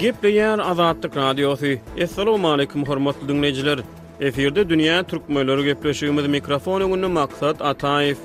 [0.00, 1.66] Gepleyen Azadlık Radyosu.
[2.02, 3.78] Assalamu alaykum hormatly dünnleyiciler.
[4.20, 8.18] Eferde dünýä türkmenleri Möylörü gepleşiyyumiz mikrofonu gönlü maksat Atayif.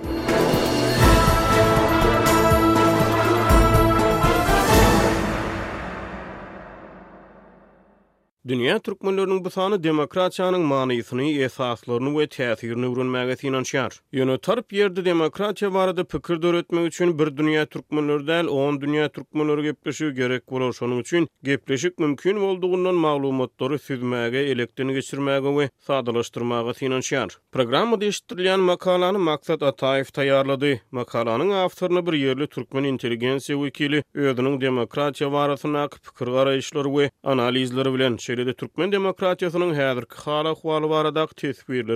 [8.48, 13.96] Dünya türkmenlörünün bu sanı demokratiyanın manisini, esaslarını ve təsirini ürün məgəsiyle şiar.
[14.14, 19.08] Yönü tarp yerdi demokratiya varada pıkır dör etmək üçün bir dünya türkmenlör dəl, 10 dünya
[19.10, 26.74] türkmenlör gepleşi gerek olar şonun üçün gepleşik mümkün olduğundan mağlumatları süzməgə, elektrini geçirməgə ve sadalaşdırmağa
[26.74, 27.38] sinan şiar.
[27.52, 30.76] Programma deyiştirilən makalanı Maksat Atayif tayarladı.
[30.92, 38.18] Makalanın avtarını bir yerli türkmen inteligensiya vekili özünün demokratiya varasına pıkır qarayışları ve analizleri bilen
[38.36, 41.24] Şeride Türkmen demokratiýasynyň häzirki hala ahwaly barada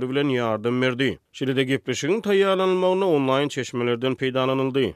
[0.10, 1.20] bilen yardım berdi.
[1.32, 4.94] Şeride gepleşigiň taýýarlanmagyna onlaýn çeşmelerden peýdalanyldy.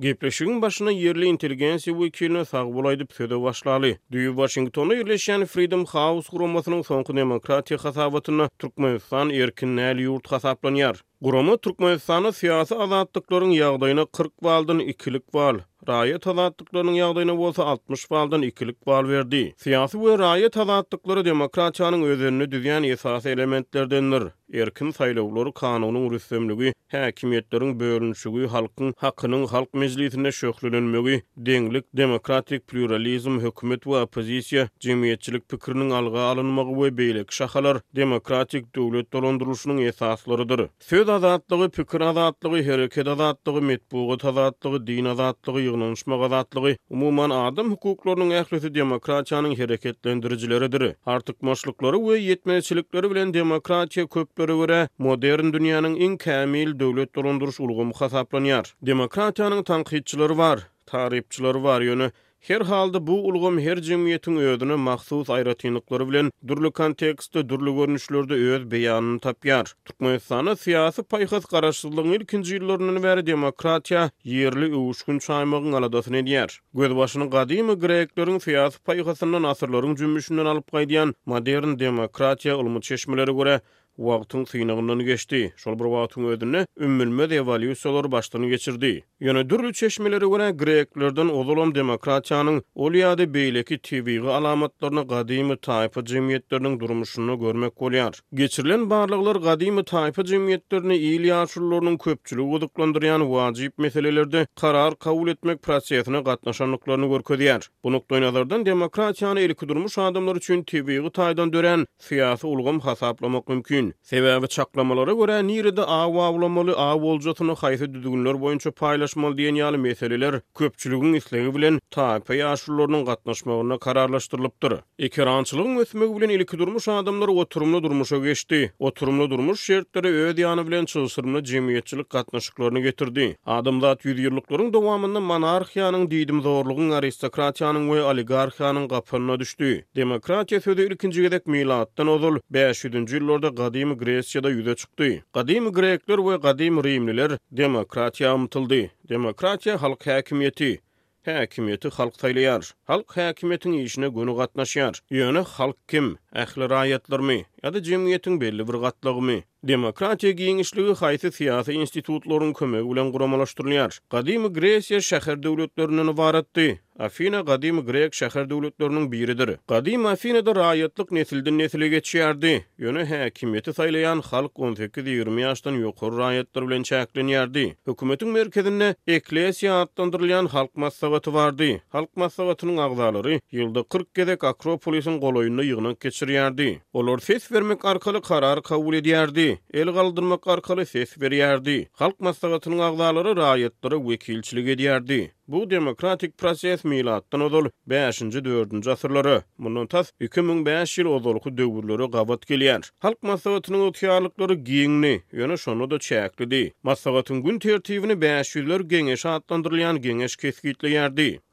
[0.00, 3.98] Gepleşigin başına yerli inteligensiya wekilini sağ bulaydıp söze başlali.
[4.12, 11.02] Düyü Washington'a yerleşen Freedom House kurumasının soňky demokratiya hasabatını Türkmenistan erkin nal yurt hasaplanyar.
[11.24, 15.58] Kuruma Türkmenistanyň siyasi azadlıkların ýagdaýyna 40 valdın ikilik val.
[15.88, 19.54] raya talatlıklarının yağdayına bolsa 60 baldan ikilik bal verdi.
[19.58, 24.22] Siyasi bu, raya talatlıkları demokratiýanyň özenini düzýän esasy elementlerdendir.
[24.58, 33.82] erkin saylawlary kanunyň rüsümligi, häkimetleriň bölünşigi, halkyň hakynyň halk mejlisine şöhlenmegi, deňlik, demokratik pluralizm, hökümet
[33.84, 40.60] we opozisiýa, jemgyýetçilik pikiriniň alga alynmagy we beýlek şahalar demokratik döwlet dolandyruşynyň esaslarydyr.
[40.80, 48.30] Söz azatlygy, pikir azatlygy, hereket azatlygy, medeniýet azatlygy, din azatlygy, ýygnanyşma azatlygy, umumy adam hukuklarynyň
[48.42, 50.94] ählisi demokratiýanyň hereketlendirijileridir.
[51.06, 58.66] Artykmaşlyklary we yetmezçilikleri bilen demokratiýa köp göre modern dünýäniň en kämil döwlet dolandırış ulgumu hasaplanýar.
[58.86, 62.10] Demokratiýanyň tanqidçileri bar, taripçileri bar ýöne
[62.42, 68.64] Her halda bu ulgum her cemiyetin özüne mahsus aýratynlyklary bilen durly kontekstde durly görnüşlerde öýüd
[68.72, 69.66] beýanyny tapýar.
[69.86, 76.50] Türkmenistanyň syýasy paýhat garaşdyrylygynyň ilkinji ýyllarynyň bäri demokratiýa ýerli öwüşgün çaýmagyň aladatyny edýär.
[76.74, 83.60] Gözbaşyny gadymy greklerin syýasy paýhatynyň asyrlaryň jümmüşinden alyp gaýdyan modern demokratiýa ulmy çeşmeleri görä
[83.98, 85.52] wagtyň synagyndan geçdi.
[85.56, 89.04] Şol bir wagtyň ödünü ümmülme devalyusolar başdan geçirdi.
[89.20, 97.38] Ýöne dürlü çeşmeleri görä greklerden ozolom demokratiýanyň olýady beýleki TV-ga alamatlaryny gadymy taýpa jemgyýetleriniň durmuşyny
[97.40, 98.20] görmek bolýar.
[98.34, 106.20] Geçirilen barlyklar gadymy taýpa jemgyýetlerini iýil ýaşullarynyň köpçüligi gudyklandyrýan wajyp meselelerde karar kabul etmek prosesine
[106.20, 107.68] gatnaşanlyklaryny görkezýär.
[107.84, 113.48] Bu nukda nazardan demokratiýany ilki durmuş adamlar üçin tv taydan taýdan dören siýasy ulgam hasaplamak
[113.48, 113.81] mümkin.
[113.82, 113.98] mümkin.
[114.02, 120.34] Sebäbi çaklamalara görä Nirede awa awlamaly awa boljatyny haýsy düzgünler boýunça paýlaşmaly diýen ýaly meseleler
[120.58, 124.72] köpçüligiň isleği bilen taýp ýaşullarynyň gatnaşmagyna kararlaşdyrylypdyr.
[124.98, 128.72] Ekrançylygyň ötmegi bilen ilki durmuş adamlar oturumly durmuşa geçdi.
[128.78, 133.28] Oturumly durmuş şertleri öwe diýany bilen çylsyrmyny jemgyýetçilik gatnaşyklaryny getirdi.
[133.46, 139.72] Adamlar ýüzyllyklaryň dowamynda monarhiýanyň diýdim zorlugyň aristokratiýanyň we oligarhiýanyň gapyna düşdi.
[139.96, 145.22] Demokratiýa sözü ilkinji gedek milattan ozul 5-nji ýyllarda Qadim Gresiyada yüze çıktı.
[145.32, 148.90] Qadim Grekler ve Qadim Rimliler demokratiya amtıldı.
[149.08, 150.80] Demokratiya halk hakimiyeti.
[151.24, 152.72] Hakimiyeti halk sayılıyar.
[152.84, 155.00] Halk hakimiyetin işine gönü katnaşıyar.
[155.10, 156.16] Yönü halk kim?
[156.34, 157.44] Ehli rayetler mi?
[157.62, 159.44] ýa-da belli bir gatlagymy.
[159.64, 163.98] Demokratiýa giňişligi haýsy syýasy institutlaryň kömegi bilen guramalaşdyrylýar.
[164.10, 166.78] Gadymy Greýsiýa şäher döwletlerini nowaratdy.
[166.98, 169.52] Afina gadymy grek şäher döwletleriniň biridir.
[169.68, 172.64] Gadymy Afinada raýatlyk nesilden nesile geçýärdi.
[172.80, 177.64] Ýöne häkimiýeti saýlaýan halk 18-20 ýaşdan ýokary raýatlar bilen çäklenýärdi.
[177.86, 181.78] Hökümetiň merkezinde eklesiýa atlandyrylan halk masavatı bardy.
[181.88, 186.80] Halk maslahatynyň agzalary ýylda 40 gezek Akropolisiň goýunda ýygnan keçirýärdi.
[186.92, 189.60] Olor ses vermek arkalı karar kavul ediyerdi.
[189.74, 191.88] El kaldırmak arkalı ses veriyerdi.
[191.92, 195.32] Halk masrafatının ağdaları rayetleri vekilçilik ediyerdi.
[195.52, 199.38] Bu demokratik proses milattan ozul 5-nji 4-nji asyrlary.
[199.60, 202.86] Munun tas 2005 ýyl ozulky döwürleri gabat gelýär.
[203.04, 206.62] Halk masawatynyň ýetiarlyklary giňni, ýöne şonu da çäklidi.
[206.82, 210.96] Masawatyň gün tertibini 500-ler geňeş hatlandyrylýan geňeş kesgitli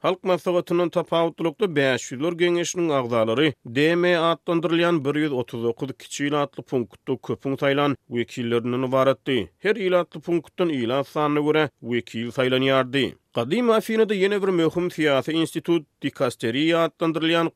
[0.06, 8.84] Halk masawatynyň tapawutlukly 500-ler geňeşiniň agdalary DM hatlandyrylýan 139 kiçi ýylatly punktda köpüň taýlan wekillerini
[8.96, 9.38] waratdy.
[9.58, 13.10] Her ýylatly punktdan ýylan sanyna görä wekil saýlanýardy.
[13.38, 17.50] Qadim Afinada yeni bir möhüm siyasi institut dikasteriya adlandırılan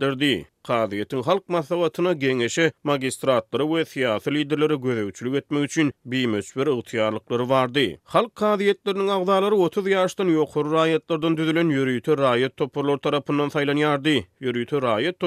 [0.00, 0.46] derdi.
[0.68, 7.84] Qadiyyatın halk masawatına gengeşi magistratları ve siyasi liderleri gözevçülük etmək üçün bir müsbir ıhtiyarlıkları vardı.
[8.16, 14.08] Halk qadiyyatlarının ağzaları 30 ýaşdan yokur rayetlardan düzülen yürüytü rayet topurlar tarafından saylan yardı.
[14.42, 15.24] raýat rayet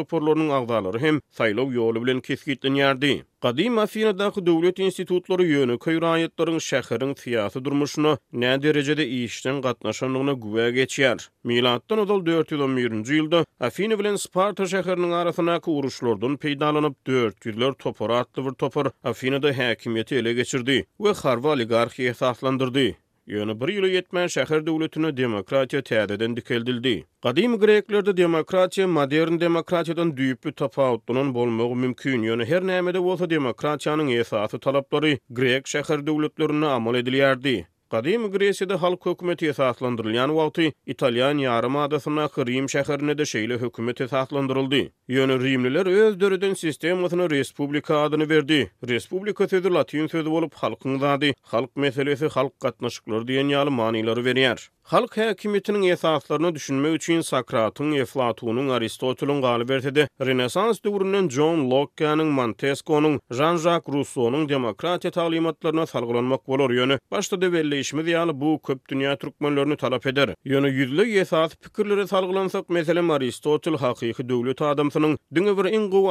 [0.51, 3.07] agdalary hem saylov yolu bilen keskitlin yardı.
[3.41, 10.33] Qadim Afinadaki dövlet institutları yönü köy rayetların şəxirin siyasi durmuşuna nə dərəcədə işdən qatnaşanlığına qatnaşanlığına
[10.35, 14.43] qatnaşanlığına Milattan qatnaşanlığına qatnaşanlığına qatnaşanlığına qatnaşanlığına qatnaşanlığına
[14.73, 21.13] qatnaşanlığına Sparta arasındaki uruşlardan peydalanıp 400'ler topar atlı bir topar Afina'da hakimiyeti ele geçirdi ve
[21.13, 22.95] harva oligarhiye esaslandırdı.
[23.28, 26.94] Yönü bir yılı yetmen şehir devletine demokratiya tədədən dikeldildi.
[27.24, 32.24] Qadim greklerde demokratiya modern demokratiyadan düyüpü bir tapautunun mümkün.
[32.24, 37.63] Yönü her nəmədə olsa demokratiyanın esası talapları grek şehir devletlerini amal ediliyərdi.
[37.91, 44.79] Qadim Gresiyada halk hökümeti esaslandyrylýan wagty Italiýan ýarym adasyna Rim şäherine de şeýle hökümet esaslandyryldy.
[45.17, 48.59] Ýöne Rimliler öz döredin sistemasyny respublika adyny berdi.
[48.93, 54.59] Respublika sözü latin sözü bolup halkyň zady, halk meselesi, halk gatnaşyklary diýen ýaly manylary berýär.
[54.91, 60.07] Halk hakimiyetinin esaslarını düşünme üçün Sakratun, Eflatunun, Aristotelun qalibert edi.
[60.21, 66.99] Renesans dövrünün John Locke'nin, Montesco'nun, Jean-Jacques rousseau demokratiya talimatlarına salgılanmak bolor yönü.
[67.11, 68.05] Başta da velle işmi
[68.41, 70.35] bu köp dünya turkmanlarını talap eder.
[70.45, 76.09] Yönü yüzlü esas pikirlere salgılansak meselim Aristotel haqiqi dövlet adamsının dünü vür ingu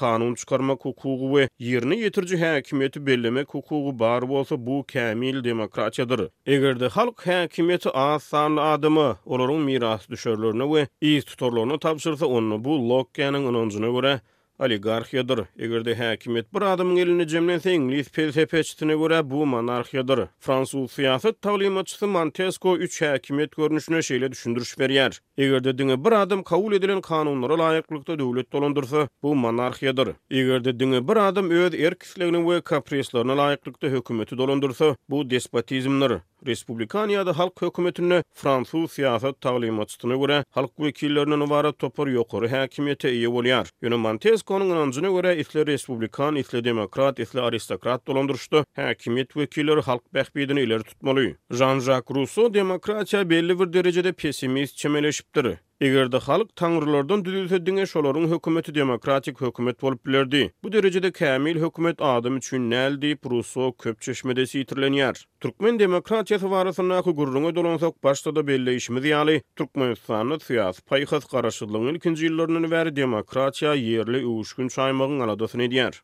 [0.01, 6.27] kanun çykarma hukugy we ýerini ýetirji häkimiýeti bellemä hukugy bar bolsa, bu kämil demokratiýadyr.
[6.47, 12.77] Egerde halk häkimiýeti aýs san adamy, olaryň miras düşerlerini we iýis tutorlaryny tapşyrsa, onu bu
[12.89, 14.21] Locke-nyň ýaňyna
[14.59, 15.39] oligarxiýadyr.
[15.67, 20.25] Egerde häkimet bir adamyň elini jemlese, ingilis pelsepeçisine görä bu monarxiýadyr.
[20.41, 25.19] Fransuz syýasat taglimatçysy Montesko üç häkimet görnüşüne şeýle düşündürüş berýär.
[25.39, 30.13] Egerde diňe bir adam kabul edilen kanunlara laýyklykda döwlet dolandyrsa, bu monarxiýadyr.
[30.31, 36.13] Egerde diňe bir adam öz erkisligini we kaprislerini laýyklykda hökümeti dolandyrsa, bu despotizmdir.
[36.47, 43.67] Respublikaniyada halk hökümetini Fransuz siýasat taglimatçylygyna görä halk wekillerinden ibaret topar ýokary häkimete ýa bolýar.
[43.87, 48.63] Ýöne Montesquieu-nyň anjyna görä isle respublikan, isle demokrat, isle aristokrat dolandyrşdy.
[48.83, 51.27] Häkimet wekilleri halk bäkbidini ileri tutmaly.
[51.53, 55.57] Jean-Jacques Rousseau demokratiýa belli bir derejede pessimist çemeleşipdir.
[55.81, 60.53] Egerde halk taŋrulardan düdürsöňin şolaryň hökümeti demokratik hökümet bolup bilerdi.
[60.63, 63.19] Bu derejede kämil hökümet adamy üçin näldir?
[63.31, 65.15] Rousseau köpçüçümäde siýetirlenýär.
[65.45, 71.87] Türkmen demokratiýa tyýdaryna haýy gurrunga dolansak, başga da belli işmi diýeli, Türkmenistanyň siýas paýhaş garaşdyrylan
[71.95, 75.95] ilkinji ýyllarynyň öwri demokratiýa yerli öwüşgün çaýmyň aladasyny edýär.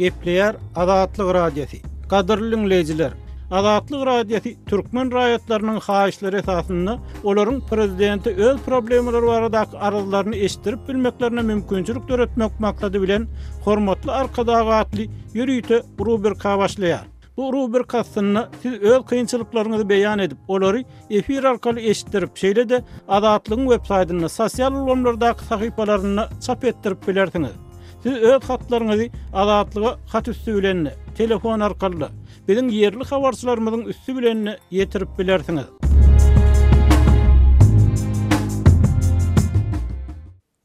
[0.00, 1.78] Gepler adatlyk radiýesi.
[2.10, 3.25] Gadyrlyň lejler.
[3.50, 6.94] Azatlyk radiosi türkmen raýatlarynyň haýyşlary esasında
[7.24, 13.26] olaryň prezidenti öz problemleri barada arazlaryny eşitirip bilmeklerine mümkinçilik döretmek maksady bilen
[13.64, 17.04] hormatly arkadaşlary ýürüýte Ruber Kawaşlyar.
[17.36, 17.82] Bu Ruber
[18.62, 24.72] siz öz kynçylyklaryňyzy beýan edip olary efir arkaly eşitirip şeýle de azatlygyň web saýtyny sosial
[24.74, 27.50] ulanlardaky sahypalaryny çap etdirip bilersiňiz.
[28.02, 32.06] Siz öz hatlaryňyzy azatlyga hat üstü bilen telefon arkaly
[32.48, 35.64] Bizin yerli havarçılarımızın üstü bilenini yetirip bilersiniz.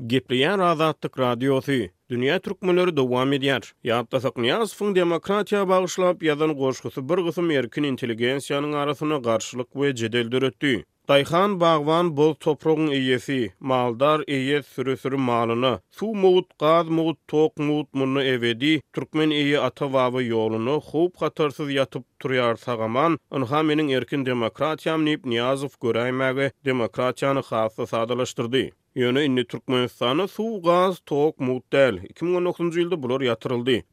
[0.08, 1.72] Gepleyen Azadlık Radyosu
[2.10, 3.72] Dünya Türkmenleri dowam edýär.
[3.86, 10.32] Ýa-da Saknyaz fun demokratiýa bagyşlap ýazan goşgusy bir gysym erkin intelligensiýanyň arasyna garşylyk we jedel
[10.32, 10.74] döretdi.
[11.10, 17.58] Dayxan bağvan bol toprağın iyesi, maldar iye sürü sürü malını, su muğut, qaz muğut, tok
[17.58, 23.88] muğut munu evedi, Türkmen iye ata vavı yolunu, xub xatarsız yatıp turyar sağaman, ınha menin
[23.90, 28.64] erkin demokratiyam nip Niyazov Güraymagi demokratiyanı xası sadalaştırdı.
[28.96, 33.84] yöne inni Türkmenistana suw, gaz, tok, muhtel 2019-njy ýylda bular ýatyryldy.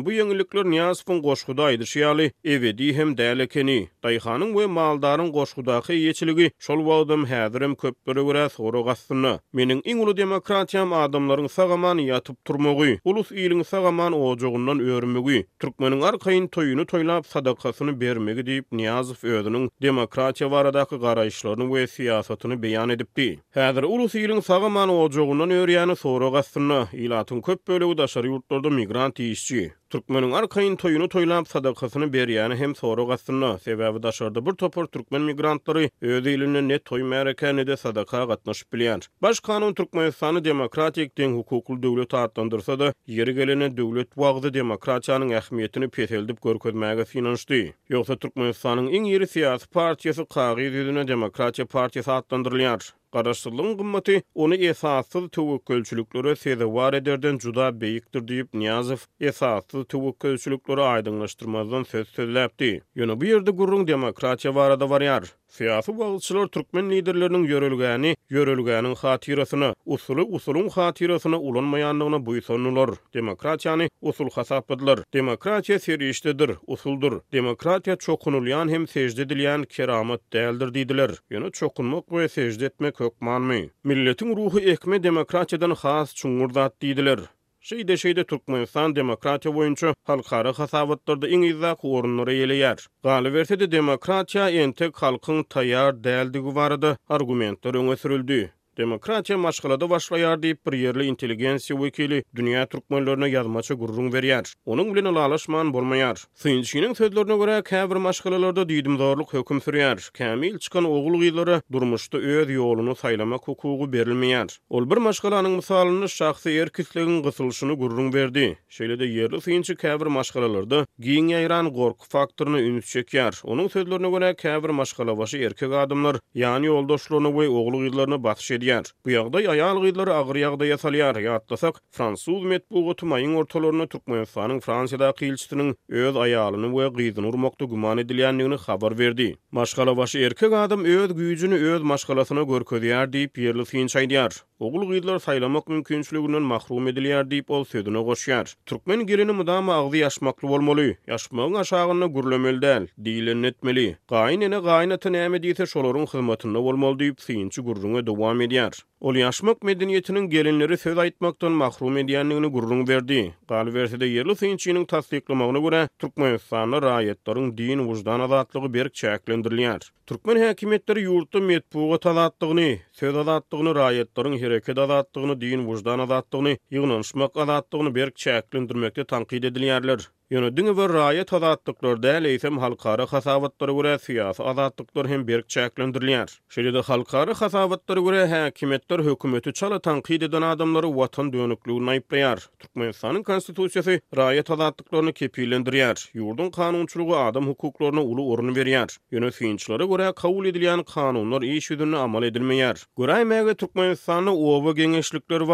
[0.00, 3.66] bu ýeňilikler Niýazpyň goşgudy aýdyr şeýali, ewe diýim däleken.
[3.68, 9.38] ve maldarın maldaryň goşgudaky ýeçiligi şol wagtym häzirim köp bir soru gatsyny.
[9.52, 16.48] Menin iň uly demokratiýam adamlaryň sagaman ýatyp durmagy, ulus ilin sagaman ojugundan örmegi, türkmeniň arkaýyn
[16.48, 23.38] toýuny toýlap sadakasyny bermegi diýip Niýazyp ödünün demokratiýa baradaky garaýşlaryny we siýasatyny beýan edipdi.
[23.56, 26.76] Häzir ulus iýiliň sagaman ojogundan öýärýäni soraw gatdyna.
[26.94, 29.72] Ilatyn köp bölegi daşar ýurtlarda migrant işçi.
[29.90, 33.50] Türkmeniň arkaýyn toýuny toýlanyp sadakasyny berýäni hem soraw gatdyna.
[33.64, 39.06] Sebäbi daşarda bir topar türkmen migrantlary öz ýylyny ne toý märekäni de sadaka gatnaşyp bilýär.
[39.22, 45.88] Baş kanun Türkmenistanyň demokratik deň hukukly döwlet atlandyrsa da, ýeri gelene döwlet wagty demokratiýanyň ähmiýetini
[45.98, 47.64] pesildip görkezmäge finansdy.
[47.90, 52.92] Ýogsa Türkmenistanyň iň ýeri siýasy partiýasy Kagyz ýüzüne demokratiýa partiýasy atlandyrylýar.
[53.16, 61.82] Garaşsızlığın kımmatı onu esasız tövükkölçülüklere sede var ederden cuda beyiktir deyip Niyazov esasız tövükkölçülüklere aydınlaştırmazdan
[61.82, 62.82] söz sözlepti.
[62.94, 70.22] Yönü bir yerde gurrun demokratiýa barada adı Fiyafı bağıtçılar Türkmen liderlerinin yörülgeni, yörülgenin hatirasını, usulü
[70.22, 72.90] usulun hatirasını ulanmayanlığına buysanlılar.
[73.14, 75.00] Demokratiyani usul hasapıdılar.
[75.14, 77.20] Demokratiya serişlidir, usuldur.
[77.32, 81.10] Demokratiya çokunulyan hem secde edilyan keramat değildir dediler.
[81.30, 83.70] Yana çokunmak ve secde etmek ökmanmi.
[83.84, 87.18] Milletin ruhu ekme demokratiyadan haas çungurdat dediler.
[87.66, 92.78] Şeýde şeýde Türkmenistan demokratiýa boýunça halkara hasabatlarda iň ýagdaý gurunlary ýelýär.
[93.08, 96.94] Galyp berse-de demokratiýa entek halkyň taýar däldigi barady.
[97.18, 98.40] Argumentler öňe sürüldi.
[98.78, 104.52] Demokratiya maşgalada başlayar deyip, bir yerli intelligensiýa wekili dünya türkmenlerine ýazmaça gurrun berýär.
[104.66, 106.24] Onun bilen alaşman bolmayar.
[106.42, 110.10] Fynçynyň sözlerine görä, käbir maşgalalarda düýdimdorluk hökm sürýär.
[110.18, 114.58] Kamil çykan ogullyk ýyllary durmuşda öz ýolunu saýlamak hukugu berilmeýär.
[114.70, 118.58] Ol bir maşgalanyň mysalyny şahsy erkekliginiň gysylşyny gurrun berdi.
[118.70, 123.40] Şeýle de yerli fynçy käbir maşgalalarda giň yayran gork faktoryny üns çekýär.
[123.46, 128.22] Onuň sözlerine görä, käbir maşgala başy erkek adamlar, ýani ýoldaşlygyny we ogullyk ýyllaryny
[128.66, 128.88] edýär.
[129.06, 131.18] Bu ýagda ýaýal gyýdlary agyr ýagda ýasalýar.
[131.20, 138.58] Ýatlasak, Fransuz medpugy tumaýyň ortalaryna Türkmenistanyň Fransiýada kyýylçytynyň öz aýalyny we gyýdyny urmakda guman edilýändigini
[138.66, 139.36] habar berdi.
[139.52, 144.42] Maşgala baş erkek adam öz güýjüni öz maşgalasyna görkezýär diýip ýerli fiýin çaýdýar.
[144.58, 148.54] Ogul gyýdlar saýlamak mümkinçiliginden mahrum edilýär diýip ol sözüni goşýar.
[148.66, 150.96] Türkmen gelini mudama agdy ýaşmakly bolmaly.
[151.08, 153.96] Ýaşmagyň aşagyny gürlemelden diýilen etmeli.
[154.08, 158.55] Gaýnyny gaýnatyny näme diýse şolaryň hyzmatynda bolmaly diýip fiýinçi gurrunga dowam edýär.
[158.56, 158.74] edýär.
[159.06, 163.18] Ol ýaşmak medeniýetiniň gelinleri söz aýtmakdan mahrum edýänligini gurrun berdi.
[163.52, 169.80] Galyp berýärde ýerli synçynyň tasdiklamagyna görä Türkmenistan raýatlarynyň din wujdan azatlygy berk çäklendirilýär.
[170.06, 177.94] Türkmen häkimetleri ýurtda medpuga talatdygyny, söz azatlygyny, raýatlarynyň hereket azatlygyny, din wujdan azatlygyny, ýygnanyşmak azatlygyny
[178.00, 180.08] berk çäklendirmekde tanqid edilýärler.
[180.30, 186.32] Yönü dünü vör raya tazatdıklar dəl eysem halkara xasavatları vürə siyasi azatdıklar hem berk çəklendirliyər.
[186.50, 192.42] Şirə də halkara xasavatları vürə həkimətlər hükümeti çala tanqid edən adamları vatan dönüklü naipliyər.
[192.64, 196.08] Türkmenistanın konstitusiyası raya tazatdıklarını kepiylendiriyər.
[196.18, 198.96] Yurdun kanunçuluğu adam hukuklarına ulu orunu veriyər.
[199.12, 202.82] Yönü siyinçları vürə kavul ediliyən kanunlar iyi iyi amal edil edilmiyyər.
[202.98, 205.48] Gürəy məy məy məy məy məy məy məy məy məy məy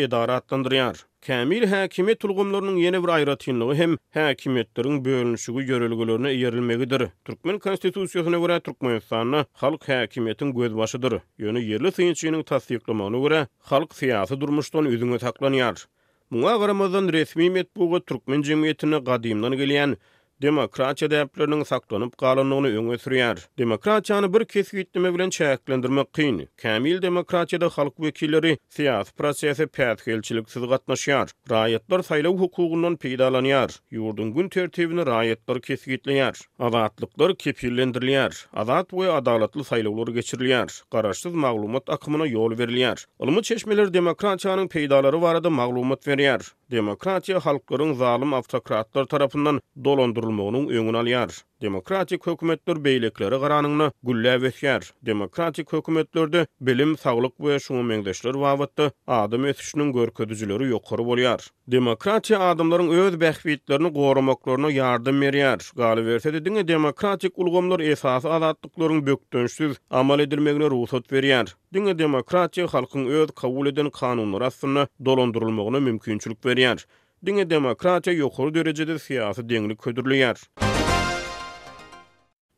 [0.02, 0.96] edara atlandırıyar.
[1.26, 7.02] Kamil hakimi tulgumlarının yeni bir ayratinliği hem hakimiyetlerin bölünüşüge görülgülörüne yerilmegidir.
[7.24, 11.14] Türkmen konstitusiyosuna göre Türkmenistanlı halk hakimiyetin gözbaşıdır.
[11.38, 15.86] Yönü yerli sayınçinin tasdiklamanı göre halk siyasi durmuştan üzüne taklanyar.
[16.32, 19.96] Muğa qaramadan resmi metbuğa Türkmen cemiyetine qadimdan gelýän
[20.42, 23.38] demokratiya däplerini saklanyp galanlygyny öňe sürýär.
[23.60, 26.38] Demokratiýany bir kesgitdimi bilen çäklendirmek kyn.
[26.62, 31.32] Kamil demokratiýada halk wekilleri siýasy prosesi pätgelçilik sözü gatnaşýar.
[31.54, 33.76] Raýatlar saýlaw hukugundan peýdalanýar.
[33.98, 36.40] Ýurdun gün tertibini raýatlar kesgitleýär.
[36.58, 38.32] Azatlyklar kepillendirilýär.
[38.64, 40.70] Azat we adalatly saýlawlar geçirilýär.
[40.92, 43.04] Garaşsyz maglumat akymyna ýol berilýär.
[43.18, 46.42] Ulumy çeşmeler demokratiýanyň peýdalary barada maglumat berýär.
[46.72, 51.38] demokratiya halkların zalim awtokratlar tarapyndan dolandyrylmagynyň öňüni alýar.
[51.62, 54.86] Demokratik hökümetler beýlekleri garanyny gullap etýär.
[55.06, 61.40] Demokratik hökümetlerde bilim, saglyk we şuňa meňdeşler wagtda adam ötüşüniň görkezdijileri ýokary bolýar.
[61.74, 65.60] Demokratiýa adamlaryň öz bähbitlerini gorumaklaryna ýardym berýär.
[65.82, 71.52] Galyp berse de diňe demokratik ulgamlar esasy adatlyklaryň bökdünsiz amal edilmegine ruhsat berýär.
[71.74, 76.80] Diňe demokratiýa halkyň öz kabul eden kanunlary assyny dolandyrylmagyna mümkinçilik berýär.
[77.26, 80.40] Diňe demokratiýa ýokary derejede siýasy deňlik köderliýär.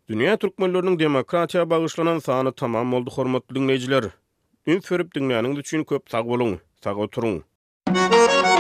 [0.09, 4.05] Dünya türkmenlörünün demokratiya bağışlanan sahanı tamam oldu hormatlı dinleyiciler.
[4.67, 5.11] Ün förüp
[5.89, 8.52] köp sağ bolun, sağ oturun.